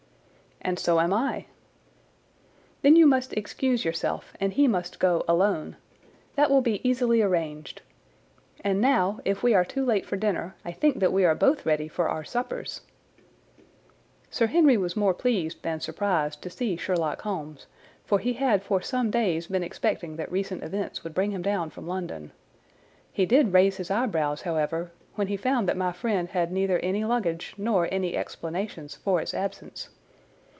"And 0.63 0.77
so 0.77 0.99
am 0.99 1.11
I." 1.11 1.47
"Then 2.83 2.95
you 2.95 3.07
must 3.07 3.33
excuse 3.33 3.83
yourself 3.83 4.31
and 4.39 4.53
he 4.53 4.67
must 4.67 4.99
go 4.99 5.25
alone. 5.27 5.75
That 6.35 6.51
will 6.51 6.61
be 6.61 6.87
easily 6.87 7.19
arranged. 7.19 7.81
And 8.63 8.79
now, 8.79 9.21
if 9.25 9.41
we 9.41 9.55
are 9.55 9.65
too 9.65 9.83
late 9.83 10.05
for 10.05 10.17
dinner, 10.17 10.53
I 10.63 10.71
think 10.71 10.99
that 10.99 11.11
we 11.11 11.25
are 11.25 11.33
both 11.33 11.65
ready 11.65 11.87
for 11.87 12.09
our 12.09 12.23
suppers." 12.23 12.81
Chapter 12.99 13.63
13. 13.63 13.65
Fixing 13.65 13.65
the 13.65 14.27
Nets 14.27 14.37
Sir 14.37 14.47
Henry 14.53 14.77
was 14.77 14.95
more 14.95 15.13
pleased 15.15 15.63
than 15.63 15.79
surprised 15.79 16.43
to 16.43 16.49
see 16.51 16.77
Sherlock 16.77 17.23
Holmes, 17.23 17.65
for 18.05 18.19
he 18.19 18.33
had 18.33 18.61
for 18.61 18.83
some 18.83 19.09
days 19.09 19.47
been 19.47 19.63
expecting 19.63 20.15
that 20.17 20.31
recent 20.31 20.61
events 20.63 21.03
would 21.03 21.15
bring 21.15 21.31
him 21.31 21.41
down 21.41 21.71
from 21.71 21.87
London. 21.87 22.31
He 23.11 23.25
did 23.25 23.51
raise 23.51 23.77
his 23.77 23.89
eyebrows, 23.89 24.43
however, 24.43 24.91
when 25.15 25.25
he 25.25 25.37
found 25.37 25.67
that 25.67 25.75
my 25.75 25.91
friend 25.91 26.29
had 26.29 26.51
neither 26.51 26.77
any 26.79 27.03
luggage 27.03 27.55
nor 27.57 27.89
any 27.91 28.15
explanations 28.15 28.93
for 28.97 29.19
its 29.19 29.33
absence. 29.33 29.89